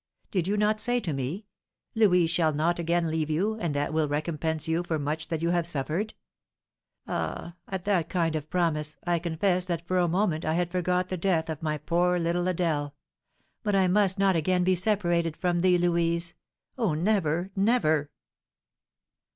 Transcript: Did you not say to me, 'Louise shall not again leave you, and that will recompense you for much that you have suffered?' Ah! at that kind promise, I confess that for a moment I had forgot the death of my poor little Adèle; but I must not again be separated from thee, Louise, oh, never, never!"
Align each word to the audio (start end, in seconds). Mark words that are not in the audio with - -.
Did 0.31 0.47
you 0.47 0.57
not 0.57 0.79
say 0.79 0.99
to 0.99 1.13
me, 1.13 1.45
'Louise 1.93 2.31
shall 2.31 2.51
not 2.53 2.79
again 2.79 3.11
leave 3.11 3.29
you, 3.29 3.59
and 3.59 3.75
that 3.75 3.93
will 3.93 4.07
recompense 4.07 4.67
you 4.67 4.81
for 4.81 4.97
much 4.97 5.27
that 5.27 5.43
you 5.43 5.51
have 5.51 5.67
suffered?' 5.67 6.15
Ah! 7.05 7.53
at 7.67 7.85
that 7.85 8.09
kind 8.09 8.35
promise, 8.49 8.97
I 9.05 9.19
confess 9.19 9.65
that 9.65 9.85
for 9.87 9.99
a 9.99 10.07
moment 10.07 10.43
I 10.43 10.55
had 10.55 10.71
forgot 10.71 11.09
the 11.09 11.17
death 11.17 11.51
of 11.51 11.61
my 11.61 11.77
poor 11.77 12.17
little 12.17 12.45
Adèle; 12.45 12.93
but 13.61 13.75
I 13.75 13.87
must 13.87 14.17
not 14.17 14.35
again 14.35 14.63
be 14.63 14.73
separated 14.73 15.37
from 15.37 15.59
thee, 15.59 15.77
Louise, 15.77 16.33
oh, 16.79 16.95
never, 16.95 17.51
never!" 17.55 18.09